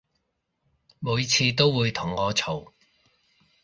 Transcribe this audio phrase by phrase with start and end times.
[0.97, 2.71] 每次都會同我嘈